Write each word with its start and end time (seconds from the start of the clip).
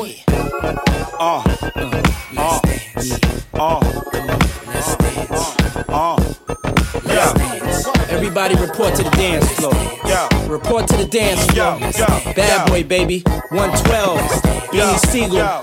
boy. 0.00 0.16
Uh, 0.28 1.42
uh, 2.38 2.60
uh, 3.54 3.80
Let's 4.66 4.96
dance. 4.96 5.56
uh, 5.88 6.34
yeah, 7.06 8.06
Everybody 8.08 8.54
report 8.54 8.94
to 8.96 9.02
the 9.02 9.10
dance 9.10 9.46
floor. 9.52 9.74
yeah, 10.06 10.28
Report 10.48 10.88
to 10.88 10.96
the 10.96 11.04
dance 11.06 11.44
floor. 11.52 11.78
yeah, 11.80 11.92
yeah. 11.98 12.32
Bad 12.32 12.68
boy, 12.68 12.82
baby. 12.84 13.22
112. 13.50 14.18
Beanie 14.72 14.98
Sigel. 15.10 15.36
Yeah. 15.36 15.60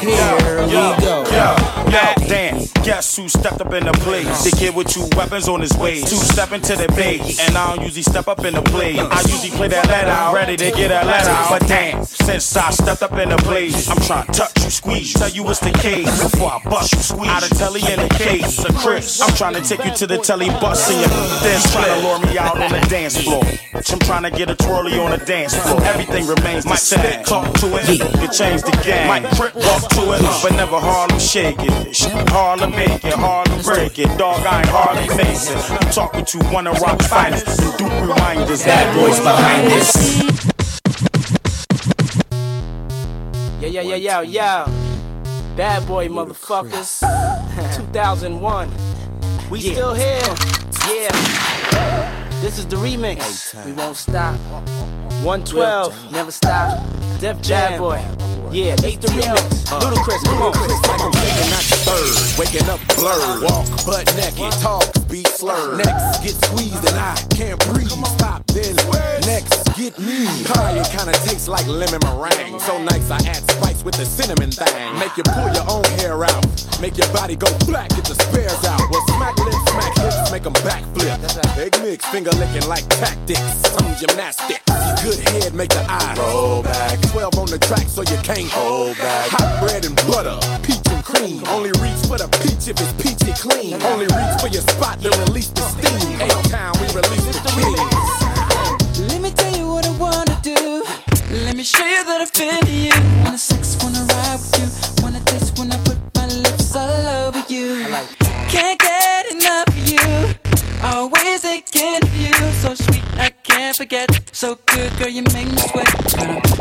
Here 0.00 0.66
we 0.66 0.72
go. 0.72 1.24
Yeah, 1.30 1.90
yeah, 1.90 2.14
damn. 2.28 2.69
Guess 2.82 3.16
who 3.16 3.28
stepped 3.28 3.60
up 3.60 3.72
in 3.74 3.84
the 3.84 3.92
place? 3.92 4.44
The 4.44 4.56
kid 4.56 4.74
with 4.74 4.88
two 4.88 5.06
weapons 5.14 5.48
on 5.48 5.60
his 5.60 5.76
waist. 5.76 6.08
Two 6.08 6.16
step 6.16 6.52
into 6.52 6.76
the 6.76 6.88
base. 6.96 7.38
And 7.38 7.56
I 7.56 7.74
don't 7.74 7.84
usually 7.84 8.02
step 8.02 8.26
up 8.26 8.42
in 8.44 8.54
the 8.54 8.62
place. 8.62 8.98
I 8.98 9.20
usually 9.28 9.50
play 9.50 9.68
that 9.68 9.86
let 9.88 10.08
out. 10.08 10.34
Ready 10.34 10.56
to 10.56 10.70
get 10.72 10.88
that 10.88 11.06
let 11.06 11.26
out. 11.26 11.50
But 11.50 11.68
damn, 11.68 12.04
since 12.04 12.56
I 12.56 12.70
stepped 12.70 13.02
up 13.02 13.12
in 13.18 13.28
the 13.28 13.36
place, 13.36 13.88
I'm 13.90 14.00
trying 14.02 14.26
to 14.26 14.32
touch 14.32 14.64
you, 14.64 14.70
squeeze. 14.70 15.12
Tell 15.12 15.28
you 15.28 15.44
what's 15.44 15.60
the 15.60 15.72
case. 15.72 16.08
Before 16.22 16.52
I 16.52 16.62
bust 16.64 16.94
you, 16.94 17.00
squeeze. 17.00 17.28
Out 17.30 17.50
of 17.50 17.56
telly 17.58 17.80
in 17.80 18.00
the 18.00 18.08
case. 18.14 18.64
A 18.64 18.72
Chris. 18.72 19.20
I'm 19.20 19.34
trying 19.36 19.54
to 19.54 19.62
take 19.62 19.84
you 19.84 19.94
to 19.96 20.06
the 20.06 20.18
telly 20.18 20.48
bus 20.48 20.90
in 20.90 21.00
your 21.00 21.08
dance. 21.44 21.70
Trying 21.72 22.00
to 22.00 22.06
lure 22.06 22.18
me 22.20 22.38
out 22.38 22.60
on 22.60 22.72
the 22.72 22.80
dance 22.88 23.20
floor. 23.20 23.44
I'm 23.74 23.98
trying 24.00 24.22
to 24.22 24.30
get 24.30 24.48
a 24.48 24.56
twirly 24.56 24.98
on 24.98 25.10
the 25.10 25.18
dance 25.18 25.54
floor. 25.54 25.82
Everything 25.84 26.26
remains 26.26 26.64
the 26.64 26.76
same. 26.76 27.24
Talk 27.24 27.52
to 27.60 27.66
it. 27.76 27.88
You 27.88 28.28
change 28.32 28.62
the 28.62 28.72
game. 28.82 29.06
Might 29.06 29.28
trip, 29.36 29.54
walk 29.54 29.88
to 29.90 30.12
it, 30.16 30.22
but 30.42 30.52
never 30.56 30.80
Harlem 30.80 31.18
shake 31.18 31.56
it. 31.58 31.98
Harlem 32.30 32.69
make 32.70 33.04
it, 33.04 33.14
Harlem 33.14 33.62
break 33.62 33.98
it. 33.98 34.08
Dog, 34.18 34.44
I 34.46 34.60
ain't 34.60 34.68
Harlem 34.68 35.16
Mason. 35.16 35.56
I'm 35.76 35.92
talking 35.92 36.24
to 36.24 36.38
one 36.46 36.66
of 36.66 36.78
Roc's 36.80 37.06
finest. 37.06 37.46
And 37.60 37.78
Duke 37.78 37.92
reminders. 38.00 38.64
Bad 38.64 38.94
boys 38.94 39.18
behind 39.18 39.66
this. 39.70 40.40
Yeah, 43.60 43.68
yeah, 43.68 43.82
yeah, 43.82 43.96
yeah, 43.96 44.20
yeah. 44.22 44.64
Bad 45.56 45.86
boy, 45.86 46.08
motherfuckers. 46.08 47.00
2001. 47.76 48.70
We 49.50 49.60
still 49.60 49.94
here. 49.94 50.22
Yeah. 50.88 51.10
This 52.40 52.58
is 52.58 52.66
the 52.66 52.76
remix. 52.76 53.52
We 53.66 53.72
won't 53.72 53.96
stop. 53.96 54.36
112. 55.22 56.12
Never 56.12 56.30
stop. 56.30 56.82
Def 57.20 57.40
Jam. 57.42 57.72
Bad 57.72 57.78
boy. 57.78 58.29
Yeah, 58.52 58.74
this 58.76 58.96
the 58.96 59.06
remix. 59.08 59.70
Ludacris, 59.70 60.24
come 60.24 60.42
on. 60.42 60.50
like 60.50 61.00
I'm 61.00 61.12
taking 61.12 61.52
out 61.52 61.62
the 61.70 61.78
third. 61.86 62.38
Waking 62.38 62.68
up 62.68 62.80
blurred. 62.96 63.42
Walk 63.44 63.86
butt 63.86 64.12
naked. 64.16 64.50
Talk 64.60 64.99
beat 65.10 65.26
slurred. 65.26 65.78
Next 65.78 66.22
get 66.22 66.36
squeezed 66.46 66.84
and 66.86 66.96
I 66.96 67.14
can't 67.34 67.58
breathe. 67.66 67.90
Stop 67.90 68.46
then. 68.46 68.76
Next 69.26 69.66
get 69.76 69.98
me. 69.98 70.26
High, 70.46 70.78
it 70.78 70.88
kinda 70.90 71.12
tastes 71.26 71.48
like 71.48 71.66
lemon 71.66 72.00
meringue. 72.04 72.60
So 72.60 72.78
nice 72.82 73.10
I 73.10 73.18
add 73.26 73.42
spice 73.50 73.82
with 73.84 73.96
the 73.96 74.06
cinnamon 74.06 74.50
thing. 74.50 74.98
Make 74.98 75.16
you 75.16 75.24
pull 75.24 75.50
your 75.52 75.66
own 75.68 75.84
hair 75.98 76.24
out. 76.24 76.46
Make 76.80 76.96
your 76.96 77.08
body 77.12 77.36
go 77.36 77.50
black. 77.66 77.90
Get 77.90 78.04
the 78.04 78.14
spares 78.14 78.64
out. 78.64 78.80
Well, 78.90 79.04
smack 79.16 79.36
lips, 79.38 79.64
smack 79.70 79.98
hips, 79.98 80.32
make 80.32 80.44
them 80.44 80.54
backflip. 80.64 81.56
Big 81.56 81.72
mix, 81.82 82.06
finger 82.06 82.30
licking 82.32 82.68
like 82.68 82.86
tactics. 83.00 83.52
Some 83.74 83.90
gymnastics. 83.96 84.60
Good 85.02 85.18
head, 85.30 85.54
make 85.54 85.70
the 85.70 85.84
eye 85.88 86.14
roll 86.18 86.62
back. 86.62 87.00
12 87.10 87.38
on 87.38 87.46
the 87.46 87.58
track 87.58 87.88
so 87.88 88.02
you 88.02 88.18
can't 88.22 88.50
hold 88.50 88.96
back. 88.98 89.28
Hot 89.30 89.60
bread 89.60 89.84
and 89.84 89.96
butter, 90.06 90.38
peach 90.62 90.79
cream. 91.02 91.42
Only 91.48 91.70
reach 91.80 92.00
for 92.06 92.18
the 92.18 92.28
peach 92.42 92.68
if 92.68 92.76
it's 92.80 92.92
peachy 93.02 93.32
clean. 93.32 93.80
Only 93.82 94.06
reach 94.06 94.40
for 94.40 94.48
your 94.48 94.62
spot 94.62 95.00
to 95.02 95.10
release 95.24 95.48
the 95.48 95.62
steam. 95.62 96.20
A-Town, 96.20 96.72
we 96.80 96.86
release 96.94 97.26
the. 97.34 97.50
Let 99.08 99.20
me 99.20 99.30
tell 99.30 99.56
you 99.56 99.66
what 99.68 99.86
I 99.86 99.90
wanna 99.96 100.38
do. 100.42 100.84
Let 101.44 101.56
me 101.56 101.62
show 101.62 101.84
you 101.84 102.04
that 102.04 102.20
I've 102.20 102.32
been 102.32 102.60
to 102.64 102.72
you. 102.72 103.24
Wanna 103.24 103.38
sex, 103.38 103.76
wanna 103.82 104.04
ride 104.04 104.38
with 104.40 104.58
you. 104.60 105.02
Wanna 105.02 105.20
taste 105.20 105.58
when 105.58 105.72
I 105.72 105.78
put 105.84 105.98
my 106.16 106.26
lips 106.26 106.76
all 106.76 107.06
over 107.24 107.42
you. 107.48 107.86
Can't 108.48 108.78
get 108.78 109.30
enough 109.32 109.68
of 109.68 109.88
you. 109.88 110.34
Always 110.82 111.44
of 111.44 112.16
you. 112.16 112.32
So 112.62 112.74
sweet, 112.74 113.04
I 113.16 113.30
can't 113.42 113.76
forget. 113.76 114.08
So 114.32 114.58
good, 114.66 114.92
girl, 114.98 115.08
you 115.08 115.22
make 115.34 115.48
me 115.48 115.56
sweat. 115.56 116.59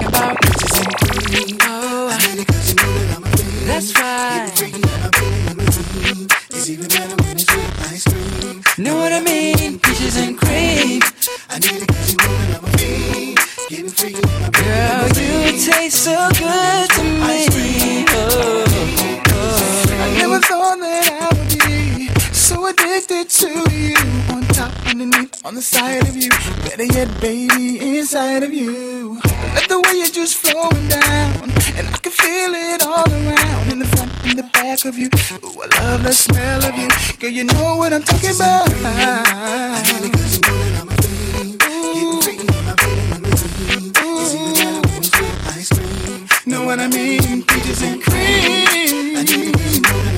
Know 8.78 8.96
what 8.96 9.12
I 9.12 9.20
mean? 9.20 9.80
Peaches 9.80 10.16
and 10.18 10.38
cream. 10.38 11.02
I 11.50 11.60
need 11.60 11.80
to 11.82 11.86
get 11.86 12.12
you 12.12 12.18
moving 12.24 12.56
on 12.56 12.62
my 12.62 12.70
feet. 12.78 13.40
Getting 13.70 13.90
free 13.90 14.14
in 14.14 14.22
my 14.22 14.50
Girl, 14.50 15.08
you 15.20 15.52
taste 15.60 16.04
so 16.06 16.30
good 16.38 16.90
to 16.92 17.04
me. 17.04 18.06
Oh, 18.10 18.64
oh, 19.28 19.86
I 19.92 20.18
never 20.18 20.40
thought 20.40 20.80
that 20.80 21.12
I 21.22 21.36
would 21.36 21.50
be 21.66 22.08
so 22.34 22.68
addicted 22.68 23.30
to 23.30 23.50
you. 23.76 24.09
Top, 24.60 24.74
underneath, 24.88 25.46
on 25.46 25.56
the 25.56 25.62
side 25.62 26.06
of 26.06 26.18
you. 26.18 26.30
Better 26.66 26.84
yet, 26.84 27.08
baby, 27.22 27.80
inside 27.98 28.44
of 28.44 28.54
you. 28.54 29.18
Let 29.56 29.70
the 29.70 29.80
way 29.80 30.00
you're 30.00 30.08
just 30.08 30.36
flowing 30.36 30.90
down. 30.90 31.50
And 31.78 31.88
I 31.88 31.98
can 32.04 32.12
feel 32.12 32.54
it 32.54 32.86
all 32.86 33.10
around. 33.10 33.72
In 33.72 33.80
the 33.80 33.86
front, 33.86 34.12
in 34.26 34.36
the 34.36 34.44
back 34.52 34.84
of 34.84 34.98
you. 34.98 35.10
Ooh, 35.46 35.62
I 35.62 35.68
love 35.80 36.04
the 36.04 36.12
smell 36.12 36.62
of 36.66 36.76
you. 36.76 36.90
Girl, 37.20 37.30
you 37.30 37.46
know 37.46 37.78
what 37.78 37.94
I'm 37.94 38.04
talking 38.04 38.36
about. 38.36 38.68
Know 46.46 46.66
what 46.66 46.82
I 46.82 46.88
mean? 46.90 47.44
Peaches 47.44 47.82
and 47.82 48.04
cream. 48.04 50.09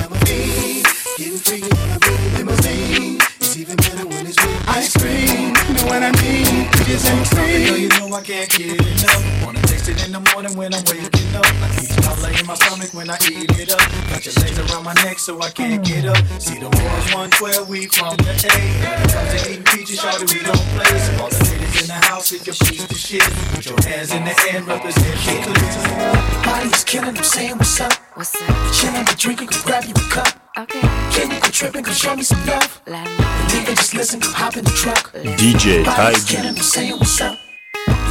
I 8.22 8.24
can't 8.24 8.50
get 8.50 8.78
enough. 8.78 9.44
Wanna 9.44 9.60
taste 9.62 9.88
it 9.88 9.98
in 10.06 10.12
the 10.12 10.22
morning 10.30 10.54
when 10.54 10.72
I'm 10.72 10.84
waking 10.86 11.34
up. 11.34 11.42
I 11.42 11.66
keep 11.74 11.90
holler 12.06 12.30
in 12.30 12.46
my 12.46 12.54
stomach 12.54 12.94
when 12.94 13.10
I 13.10 13.18
eat 13.26 13.50
it 13.58 13.74
up. 13.74 13.82
Got 14.14 14.22
your 14.22 14.34
legs 14.38 14.58
around 14.62 14.84
my 14.84 14.94
neck 15.02 15.18
so 15.18 15.42
I 15.42 15.50
can't 15.50 15.84
get 15.84 16.06
up. 16.06 16.22
See 16.38 16.54
the 16.62 16.70
boys 16.70 17.06
112, 17.10 17.68
we 17.68 17.90
from 17.90 18.14
the 18.22 18.30
A. 18.30 18.54
When 18.78 18.94
it 19.02 19.10
comes 19.10 19.26
to 19.26 19.50
eating 19.50 19.64
peaches, 19.66 19.98
shorty, 19.98 20.38
we 20.38 20.38
don't 20.46 20.54
play. 20.70 20.86
So 21.02 21.10
all 21.18 21.30
the 21.34 21.42
ladies 21.50 21.82
in 21.82 21.86
the 21.90 21.98
house, 22.06 22.30
if 22.30 22.46
you 22.46 22.54
piece 22.54 22.86
the 22.86 22.94
shit, 22.94 23.26
put 23.58 23.66
your 23.66 23.82
hands 23.90 24.14
in 24.14 24.22
the 24.22 24.34
air, 24.54 24.62
represent 24.70 25.02
the 25.02 25.50
clear. 25.58 26.46
Body's 26.46 26.84
killing, 26.86 27.18
I'm 27.18 27.26
saying 27.26 27.58
what's 27.58 27.80
up. 27.82 27.90
What's 28.14 28.38
up? 28.38 28.54
Chillin', 28.70 29.02
be 29.02 29.18
drinking, 29.18 29.50
go 29.50 29.58
grab 29.66 29.82
you 29.82 29.98
a 29.98 30.06
cup. 30.14 30.30
Okay. 30.62 30.78
Can 31.10 31.26
you 31.26 31.40
go 31.42 31.50
tripping, 31.50 31.82
go 31.82 31.90
show 31.90 32.14
me 32.14 32.22
some 32.22 32.38
love. 32.46 32.70
Let 32.86 33.02
me 33.02 33.18
Leave 33.50 33.66
and 33.66 33.76
just 33.82 33.94
listen, 33.98 34.20
go 34.20 34.30
hop 34.30 34.56
in 34.56 34.62
the 34.62 34.70
truck. 34.78 35.10
DJ 35.10 35.82
Body's 35.82 36.22
Taiji. 36.22 36.30
killing, 36.30 36.54
I'm 36.54 36.62
saying 36.62 36.98
what's 37.02 37.20
up. 37.20 37.36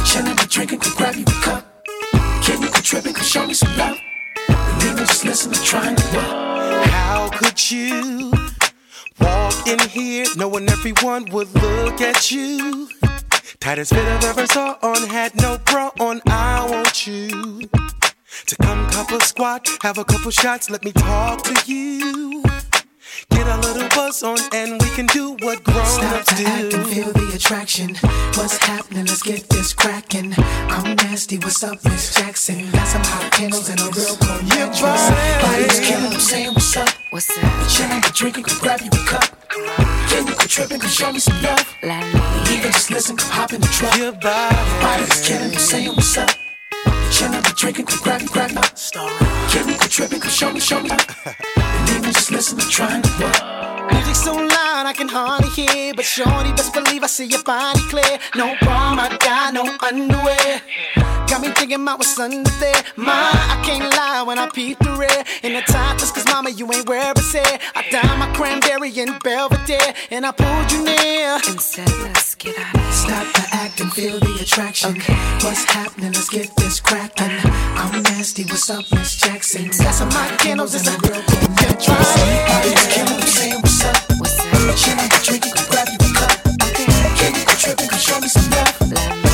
Be 0.02 0.08
chillin', 0.08 0.36
be 0.36 0.46
drinking, 0.46 0.80
go 0.80 0.90
grab 0.96 1.14
you 1.14 1.22
a 1.22 1.30
cup. 1.44 1.86
Can 2.42 2.60
you 2.60 2.68
go 2.68 2.80
tripping, 2.80 3.12
go 3.12 3.20
show 3.20 3.46
me 3.46 3.54
some 3.54 3.76
love. 3.76 3.96
And 4.48 4.98
just 4.98 5.24
listen, 5.24 5.52
to 5.52 5.62
trying 5.62 5.94
to 5.94 6.02
work. 6.16 6.86
How 6.86 7.30
could 7.30 7.70
you 7.70 8.32
walk 9.20 9.68
in 9.68 9.78
here 9.90 10.26
knowing 10.36 10.68
everyone 10.68 11.26
would 11.26 11.54
look 11.54 12.00
at 12.00 12.32
you? 12.32 12.88
Tightest 13.60 13.94
fit 13.94 14.04
I've 14.04 14.24
ever 14.24 14.46
saw 14.48 14.76
on, 14.82 15.08
had 15.08 15.36
no 15.36 15.58
bra 15.66 15.92
on. 16.00 16.20
I 16.26 16.68
want 16.68 17.06
you 17.06 17.60
to 18.46 18.56
come 18.60 18.90
couple 18.90 19.20
squat, 19.20 19.68
have 19.82 19.98
a 19.98 20.04
couple 20.04 20.32
shots, 20.32 20.68
let 20.68 20.84
me 20.84 20.90
talk 20.90 21.44
to 21.44 21.72
you. 21.72 22.42
Get 23.30 23.46
a 23.46 23.56
little 23.60 23.88
buzz 23.90 24.22
on, 24.22 24.38
and 24.52 24.80
we 24.82 24.88
can 24.90 25.06
do 25.06 25.36
what 25.42 25.62
grown 25.64 25.84
Stop 25.86 26.16
ups 26.20 26.34
to 26.36 26.44
act 26.44 26.72
and 26.74 26.84
do. 26.84 26.84
feel 26.84 27.12
the 27.12 27.32
attraction. 27.34 27.94
What's 28.36 28.56
happening? 28.58 29.06
Let's 29.06 29.22
get 29.22 29.48
this 29.48 29.72
cracking. 29.72 30.34
I'm 30.38 30.96
nasty. 30.96 31.38
What's 31.38 31.62
up, 31.62 31.82
Miss 31.84 32.14
Jackson? 32.14 32.70
Got 32.72 32.86
some 32.88 33.02
hot 33.04 33.32
candles 33.32 33.68
and 33.68 33.80
a 33.80 33.84
real 33.84 34.16
cold 34.16 34.42
mattress. 34.48 34.80
body. 34.80 35.42
Body's 35.42 35.80
killing. 35.80 36.12
I'm 36.12 36.20
saying 36.20 36.54
what's 36.54 36.76
up. 36.76 36.88
What's 37.10 37.28
Be 37.38 37.42
up? 37.46 37.68
chilling, 37.68 38.00
be 38.00 38.08
drinking, 38.14 38.42
go 38.44 38.54
grab 38.60 38.80
you 38.80 38.90
a 38.92 39.04
cup. 39.06 39.24
Can 40.08 40.26
you 40.26 40.34
go 40.34 40.44
tripping? 40.46 40.78
Go 40.78 40.86
show 40.88 41.12
me 41.12 41.18
some 41.18 41.42
love. 41.42 41.66
Let 41.82 42.04
me 42.14 42.20
Even 42.56 42.72
just 42.72 42.90
listen, 42.90 43.16
go 43.16 43.24
hop 43.26 43.52
in 43.52 43.60
the 43.60 43.66
truck. 43.68 43.96
Your 43.98 44.12
body. 44.12 44.56
Body's 44.80 45.28
killing. 45.28 45.52
I'm 45.52 45.58
saying 45.58 45.88
what's 45.94 46.16
up. 46.16 46.30
Be 46.86 46.90
chilling, 47.10 47.42
be 47.42 47.50
drinking, 47.56 47.84
go 47.84 47.96
grab 48.02 48.22
you, 48.22 48.28
grab 48.28 48.50
you. 48.50 48.60
Can 49.50 49.68
you 49.68 49.76
go 49.78 49.86
tripping? 49.86 50.20
Go 50.20 50.28
show 50.28 50.52
me, 50.52 50.60
show 50.60 50.80
me. 50.82 50.90
Just 52.12 52.30
listen, 52.30 52.58
to 52.58 52.68
trying 52.68 53.00
to 53.00 53.08
work. 53.20 53.90
Music 53.90 54.14
so 54.14 54.34
loud 54.34 54.84
I 54.84 54.92
can 54.94 55.08
hardly 55.08 55.48
hear, 55.48 55.94
but 55.94 56.04
shorty, 56.04 56.52
best 56.52 56.74
believe 56.74 57.02
I 57.02 57.06
see 57.06 57.24
your 57.24 57.42
body 57.42 57.80
clear. 57.88 58.18
No 58.36 58.54
bra, 58.60 58.94
my 58.94 59.08
guy, 59.16 59.50
no 59.50 59.64
underwear. 59.80 60.60
Got 61.26 61.40
me 61.40 61.48
thinking 61.56 61.80
about 61.80 61.98
what's 62.00 62.18
under 62.20 62.50
there. 62.60 62.82
I 62.98 63.32
lie 63.32 63.41
when 64.32 64.38
I 64.38 64.48
peep 64.48 64.78
the 64.78 64.96
red. 64.96 65.26
In 65.42 65.52
the 65.52 65.60
top, 65.60 65.98
just 65.98 66.14
cause 66.14 66.24
mama, 66.26 66.48
you 66.48 66.64
ain't 66.72 66.88
where 66.88 67.12
I 67.14 67.20
said. 67.20 67.60
I 67.76 67.84
dyed 67.90 68.18
my 68.18 68.32
cranberry 68.34 68.88
in 68.98 69.18
Belvedere, 69.18 69.92
and 70.10 70.24
I 70.24 70.32
pulled 70.32 70.72
you 70.72 70.84
near. 70.84 71.36
And 71.36 71.60
said, 71.60 71.92
let's 72.00 72.34
get 72.36 72.58
out 72.58 72.74
of 72.74 72.80
here. 72.80 72.92
Stop 72.92 73.26
the 73.34 73.44
act 73.52 73.80
and 73.82 73.92
feel 73.92 74.18
the 74.18 74.38
attraction. 74.40 74.94
What's 75.44 75.64
happening? 75.64 76.12
Let's 76.12 76.30
get 76.30 76.48
this 76.56 76.80
cracking. 76.80 77.36
I'm 77.76 78.02
nasty. 78.02 78.44
What's 78.44 78.70
up, 78.70 78.84
Miss 78.92 79.20
Jackson? 79.20 79.66
Got 79.66 79.94
some 79.94 80.10
hot 80.10 80.38
candles, 80.40 80.74
it's 80.74 80.88
a 80.88 80.96
real 81.04 81.20
good 81.28 81.52
good 81.60 81.76
try. 81.78 82.00
Killing, 82.88 83.20
saying 83.36 83.60
what's 83.60 83.84
up. 83.84 83.96
What's 84.16 84.36
that? 84.36 84.52
Chillin', 84.80 85.24
drinking, 85.26 85.52
grab 85.68 85.88
you 85.92 86.00
a 86.00 86.08
cup. 86.16 86.32
I 86.56 86.72
Can 87.20 87.34
you 87.36 87.44
go 87.44 87.52
tripping? 87.52 87.88
Come 87.88 87.98
show 87.98 88.18
me 88.18 88.28
some 88.28 88.48
love. 88.50 88.72
Even 88.80 89.31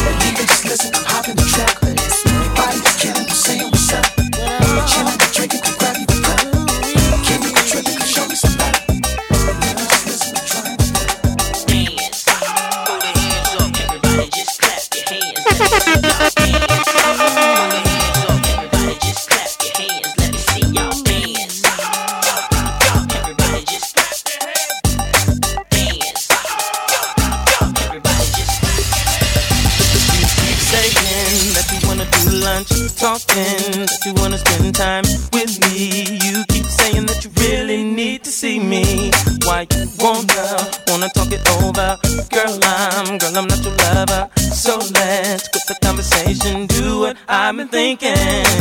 wanna 32.29 32.45
lunch, 32.45 32.69
talking 32.97 33.87
that 33.87 34.01
you 34.05 34.13
wanna 34.15 34.39
spend 34.39 34.75
time 34.75 35.05
with 35.33 35.59
me. 35.61 36.19
You 36.25 36.45
keep 36.49 36.67
saying 36.67 37.07
that 37.07 37.25
you 37.25 37.31
really 37.43 37.85
need 37.85 38.25
to 38.25 38.31
see 38.31 38.59
me. 38.59 39.11
Why 39.45 39.67
you 39.73 39.89
wanna 39.99 40.71
wanna 40.89 41.09
talk 41.15 41.33
it 41.33 41.43
over, 41.63 41.97
girl? 42.31 42.59
I'm 42.63 43.19
girl, 43.19 43.37
I'm 43.37 43.47
not 43.47 43.63
your 43.65 43.75
lover. 43.77 44.29
So 44.53 44.77
let's 44.95 45.49
quit 45.49 45.67
the 45.69 45.77
conversation, 45.83 46.67
do 46.67 47.01
what 47.01 47.17
I've 47.29 47.57
been 47.57 47.69
thinking. 47.69 48.17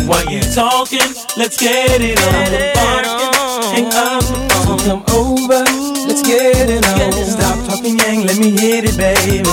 While 0.07 0.25
you 0.25 0.41
talking, 0.41 1.11
let's 1.37 1.57
get 1.57 2.01
it 2.01 2.19
on. 2.19 2.51
Barking, 2.77 3.33
hang 3.73 3.87
up 3.93 4.23
the 4.23 4.37
phone. 4.65 4.79
Come 4.87 5.03
over, 5.13 5.63
let's 6.07 6.21
get 6.21 6.69
it 6.69 6.85
on. 6.85 7.11
Stop 7.25 7.57
talking, 7.67 7.97
yang, 7.99 8.25
let 8.25 8.37
me 8.37 8.51
hit 8.51 8.85
it, 8.85 8.97
baby. 8.97 9.43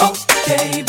Okay, 0.00 0.82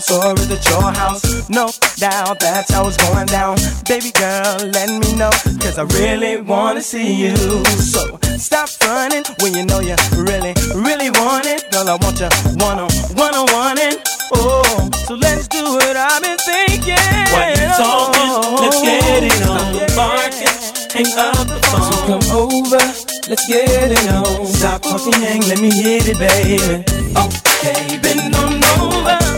house 0.00 0.10
or 0.10 0.34
is 0.34 0.50
it 0.50 0.64
your 0.68 0.92
house? 0.92 1.48
No 1.48 1.70
doubt 1.96 2.40
that's 2.40 2.72
how 2.72 2.86
it's 2.86 2.96
going 2.96 3.26
down. 3.26 3.56
Baby 3.86 4.10
girl, 4.12 4.56
let 4.72 4.88
me 4.88 5.14
know, 5.16 5.30
cause 5.60 5.78
I 5.78 5.84
really 5.98 6.40
wanna 6.40 6.80
see 6.80 7.12
you. 7.14 7.36
So 7.76 8.18
stop 8.36 8.68
running 8.84 9.24
when 9.40 9.54
you 9.54 9.64
know 9.64 9.80
you 9.80 9.96
really, 10.16 10.54
really 10.74 11.10
want 11.10 11.46
it. 11.46 11.70
Girl, 11.70 11.88
I 11.88 11.96
want 11.96 12.20
you 12.20 12.28
one 12.56 12.78
on 12.78 12.90
one 13.16 13.34
on 13.34 13.46
one 13.52 13.78
and 13.78 13.98
oh, 14.34 14.90
so 15.06 15.14
let's 15.14 15.48
do 15.48 15.62
what 15.64 15.96
I've 15.96 16.22
been 16.22 16.38
thinking. 16.38 16.96
While 17.32 17.50
you 17.50 17.68
talking, 17.76 18.30
let's 18.62 18.80
get 18.80 19.22
it 19.24 19.42
on. 19.48 19.60
Barking, 19.96 20.56
hang 20.94 21.12
up 21.18 21.46
the 21.46 21.60
phone. 21.68 21.92
So 21.92 21.96
come 22.08 22.26
over, 22.36 22.84
let's 23.28 23.46
get 23.46 23.90
it 23.92 24.08
on. 24.08 24.46
Stop 24.46 24.82
talking, 24.82 25.20
yang, 25.22 25.40
let 25.48 25.60
me 25.60 25.70
hit 25.70 26.08
it, 26.08 26.18
baby. 26.18 26.84
Okay, 27.16 27.98
bend 28.00 28.34
on 28.36 28.64
over. 28.80 29.29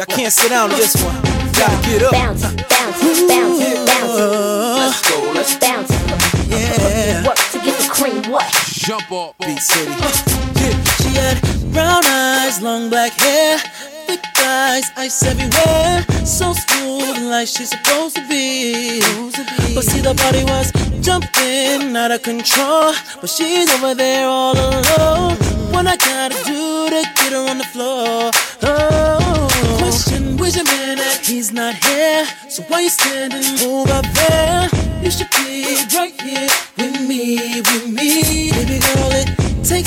Y'all 0.00 0.06
can't 0.06 0.32
sit 0.32 0.48
down 0.48 0.70
on 0.70 0.76
this 0.78 0.94
one. 1.04 1.14
Gotta 1.52 1.86
get 1.86 2.02
up. 2.02 2.12
Bounce, 2.12 2.42
bounce, 2.42 3.22
bounce, 3.28 3.69
What? 8.30 8.46
Jump 8.68 9.10
off. 9.10 9.36
Beat 9.38 9.58
City. 9.58 9.90
She 11.02 11.10
had 11.18 11.40
brown 11.72 12.04
eyes, 12.06 12.62
long 12.62 12.88
black 12.88 13.12
hair, 13.12 13.58
thick 14.06 14.20
thighs, 14.36 14.88
ice 14.96 15.20
everywhere. 15.24 16.04
So 16.24 16.52
smooth 16.52 17.28
like 17.28 17.48
she's 17.48 17.70
supposed 17.70 18.14
to 18.14 18.28
be. 18.28 19.00
But 19.74 19.82
see, 19.82 20.00
the 20.00 20.14
body 20.14 20.44
was 20.44 20.70
jumping 21.00 21.96
out 21.96 22.12
of 22.12 22.22
control. 22.22 22.94
But 23.20 23.30
she's 23.30 23.68
over 23.74 23.96
there 23.96 24.28
all 24.28 24.54
alone. 24.56 25.34
What 25.72 25.88
I 25.88 25.96
gotta 25.96 26.36
do 26.44 26.88
to 26.88 27.02
get 27.16 27.32
her 27.32 27.50
on 27.50 27.58
the 27.58 27.64
floor? 27.64 28.30
Oh, 28.62 29.48
question, 29.80 30.36
where's 30.36 30.54
your 30.54 30.66
man 30.66 31.00
at? 31.00 31.26
He's 31.26 31.50
not 31.52 31.74
here. 31.74 32.26
So 32.48 32.62
why 32.68 32.82
you 32.82 32.90
standing 32.90 33.44
over 33.66 34.02
there? 34.14 34.68
You 35.02 35.10
should 35.10 35.30
be 35.30 35.64
right 35.96 36.20
here 36.20 36.48
with 36.76 37.08
me, 37.08 37.62
with 37.62 37.79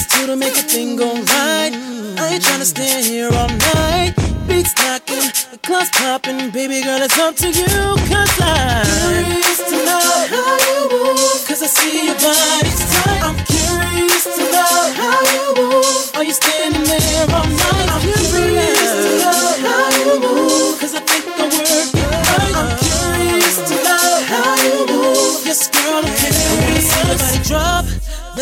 takes 0.03 0.19
two 0.19 0.27
to 0.27 0.35
make 0.35 0.53
a 0.53 0.63
thing 0.63 0.95
go 0.95 1.13
right. 1.13 1.71
I 2.17 2.29
ain't 2.33 2.43
tryna 2.43 2.65
stay 2.65 3.03
here 3.03 3.29
all 3.33 3.47
night. 3.47 4.13
Beats 4.47 4.75
knocking, 4.77 5.29
the 5.51 5.59
club's 5.61 5.89
popping. 5.91 6.51
Baby 6.51 6.83
girl, 6.83 7.01
it's 7.01 7.17
up 7.19 7.35
to 7.37 7.47
you. 7.47 7.95
Cause 8.09 8.39
I'm 8.39 8.85
curious 8.85 9.59
to 9.69 9.77
know 9.85 10.09
how 10.33 10.57
you 10.67 10.79
move. 10.91 11.47
Cause 11.47 11.63
I 11.63 11.67
see 11.67 12.05
your 12.07 12.15
body's 12.15 12.81
tight. 12.93 13.21
I'm 13.23 13.37
curious 13.45 14.23
to 14.35 14.43
know 14.51 14.75
how 14.99 15.19
you 15.33 15.45
move. 15.57 16.15
Are 16.15 16.23
you 16.23 16.33
standing 16.33 16.83
there 16.83 17.27
all 17.35 17.47
night? 17.47 18.32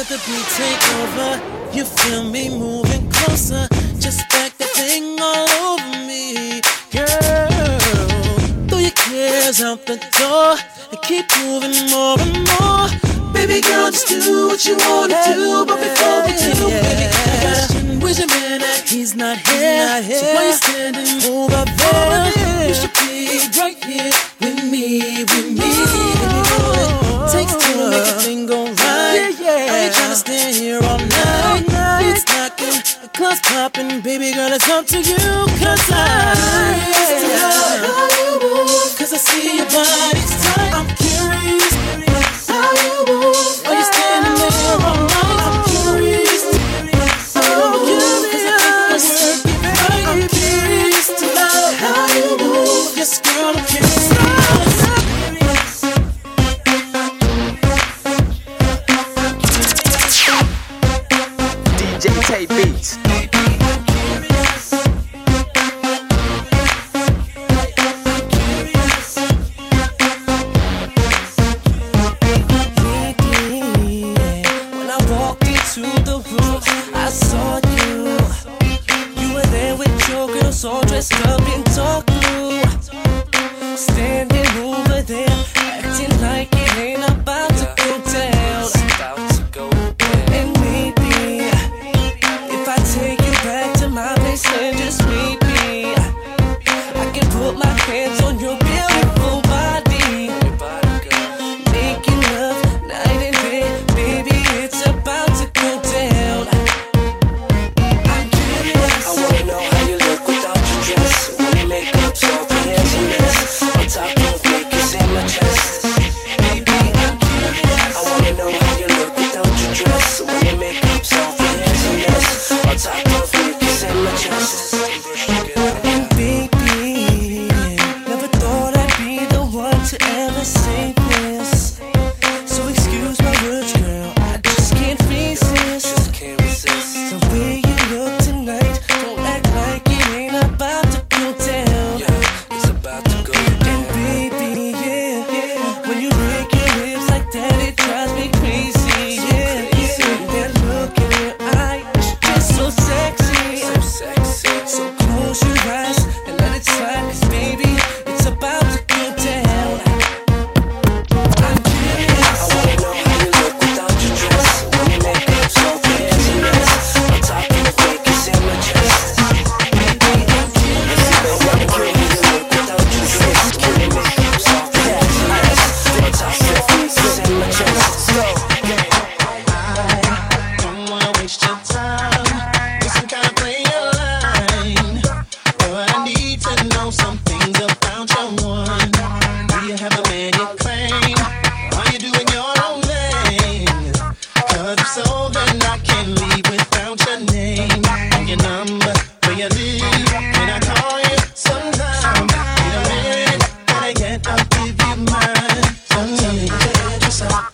Let 0.02 0.10
the 0.10 0.22
beat 0.26 0.48
take 0.58 0.84
over. 1.02 1.78
You 1.78 1.86
feel 1.86 2.24
me 2.24 2.50
moving 2.50 3.08
closer. 3.12 3.68
Just 4.00 4.28
back 4.30 4.58
that 4.58 4.70
thing 4.74 5.20
all 5.20 5.50
over 5.68 5.92
me, 6.10 6.62
girl. 6.90 8.68
Throw 8.68 8.80
your 8.80 8.98
cares 9.06 9.62
out 9.62 9.86
the 9.86 9.98
door 10.18 10.58
and 10.92 11.02
keep 11.04 11.26
moving 11.44 11.78
more 11.94 12.18
and 12.18 12.34
more. 12.50 12.90
Baby 13.32 13.62
girl, 13.62 13.92
just 13.92 14.08
do 14.08 14.48
what 14.48 14.66
you 14.66 14.76
wanna 14.90 15.22
do. 15.26 15.66
But 15.68 15.78
before 15.86 16.20
we 16.26 16.34
do, 16.34 16.54
baby, 16.66 17.08
question, 17.42 18.00
where's 18.00 18.18
your 18.18 18.28
man 18.28 18.62
at? 18.62 18.90
He's 18.90 19.14
not 19.16 19.38
here. 19.38 20.02
So 20.02 20.34
why 20.34 20.48
you 20.48 20.54
standing 20.54 21.30
over 21.30 21.64
there? 21.78 22.68
You 22.68 22.74
should 22.74 22.94
the 33.52 33.56
popping. 33.56 34.02
Baby 34.02 34.34
girl, 34.34 34.52
it's 34.52 34.70
up 34.70 34.86
to 34.88 34.98
you. 34.98 35.18
Cause 35.60 35.90
you 38.18 38.40
move. 38.42 38.98
Cause 38.98 39.14
I 39.14 39.18
see 39.18 39.58
your 39.58 39.66
body's 39.66 40.32
tight. 40.44 40.74
I'm 40.74 40.88
curious 40.96 42.48
how 42.48 42.72
you 42.84 43.06
move. 43.08 43.66
Are 43.66 43.76
you 43.76 43.84
standing 43.84 44.36
there 44.36 45.11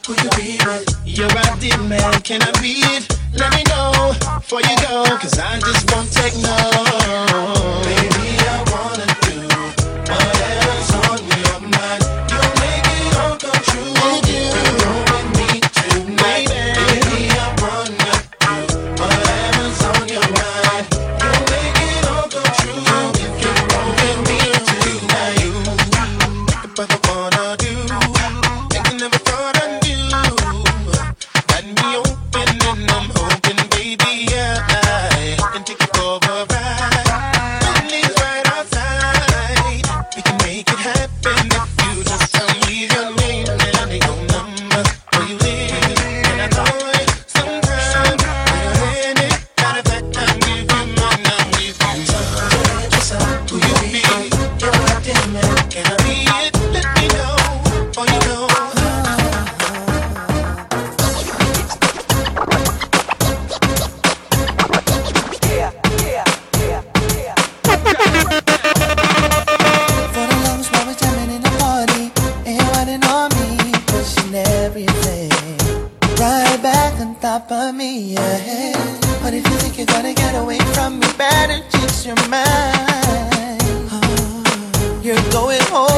Will 0.08 0.16
you 0.24 0.30
be 0.38 0.58
it? 0.62 0.96
You're 1.04 1.28
a 1.28 1.60
deep 1.60 1.78
man, 1.82 2.22
can 2.22 2.42
I 2.42 2.52
be 2.62 2.80
it? 2.96 3.20
Let 3.34 3.54
me 3.54 3.64
know 3.64 4.14
before 4.40 4.62
you 4.62 4.78
go, 4.78 5.04
cause 5.18 5.38
I 5.38 5.60
just 5.60 5.92
won't 5.92 6.10
take 6.14 6.34
no. 6.38 7.97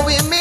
we 0.06 0.18
me. 0.30 0.39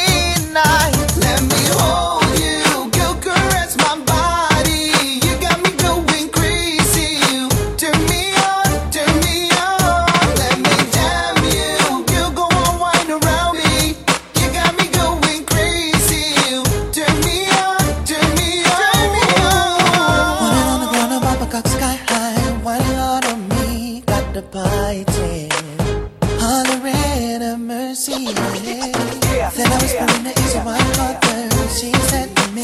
Then 28.35 29.71
I 29.71 29.81
was 29.81 29.93
born 29.93 30.23
the 30.23 30.33
ease 30.37 30.55
on 30.55 30.65
my 30.65 30.77
heart 30.97 31.17
when 31.25 31.49
she 31.69 31.91
said 32.09 32.29
to 32.35 32.51
me, 32.51 32.63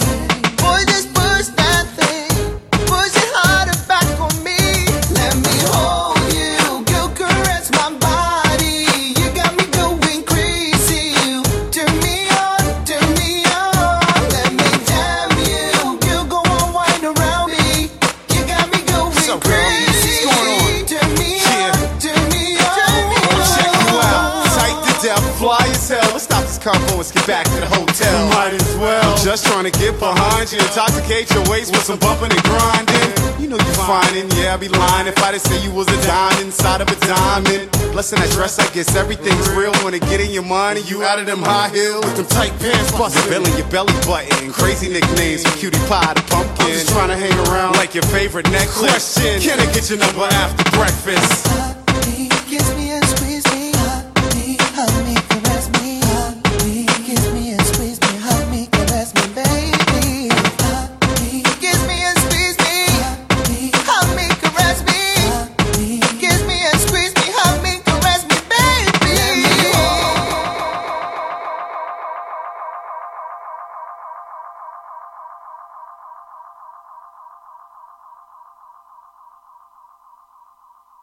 Boy, 0.58 0.84
just." 0.86 1.15
combo, 26.66 26.98
let's 26.98 27.14
get 27.14 27.28
back 27.28 27.46
to 27.46 27.62
the 27.62 27.70
hotel. 27.70 28.18
Might 28.34 28.58
as 28.58 28.76
well. 28.82 29.06
I'm 29.06 29.22
just 29.22 29.46
trying 29.46 29.70
to 29.70 29.76
get 29.78 29.94
behind 30.02 30.50
you, 30.50 30.58
intoxicate 30.58 31.30
your 31.30 31.46
waist 31.46 31.70
with 31.70 31.86
some 31.86 32.02
bumping 32.02 32.34
and 32.34 32.42
grinding. 32.42 33.14
You 33.38 33.54
know 33.54 33.62
you're 33.62 33.82
finding, 33.86 34.26
yeah, 34.42 34.58
I'd 34.58 34.60
be 34.60 34.70
lying 34.74 35.06
if 35.06 35.22
I 35.22 35.30
didn't 35.30 35.46
say 35.46 35.62
you 35.62 35.70
was 35.70 35.86
a 35.94 36.00
dime 36.02 36.42
inside 36.42 36.82
of 36.82 36.90
a 36.90 36.98
diamond. 37.06 37.70
Less 37.94 38.10
than 38.10 38.20
that 38.20 38.34
dress, 38.34 38.58
I 38.58 38.66
guess 38.74 38.96
everything's 38.98 39.48
real. 39.54 39.72
Wanna 39.86 40.00
get 40.00 40.20
in 40.20 40.32
your 40.34 40.42
mind 40.42 40.82
and 40.82 40.90
you 40.90 41.04
out 41.04 41.20
of 41.20 41.28
them 41.28 41.46
high 41.46 41.70
heels 41.70 42.04
with 42.04 42.18
them 42.18 42.26
tight 42.34 42.58
pants 42.58 42.90
busting. 42.98 43.22
Your 43.30 43.46
belly, 43.46 43.54
your 43.62 43.70
belly 43.70 43.94
button, 44.10 44.50
crazy 44.50 44.90
nicknames 44.90 45.46
from 45.46 45.54
cutie 45.62 45.78
pie 45.86 46.18
to 46.18 46.24
pumpkin. 46.34 46.66
I'm 46.66 46.74
just 46.74 46.90
trying 46.90 47.14
to 47.14 47.18
hang 47.18 47.38
around 47.46 47.78
like 47.78 47.94
your 47.94 48.08
favorite 48.10 48.50
necklace. 48.50 49.14
Question: 49.14 49.38
Can 49.38 49.62
I 49.62 49.70
get 49.70 49.86
your 49.94 50.00
number 50.02 50.26
after 50.34 50.66
breakfast? 50.74 51.46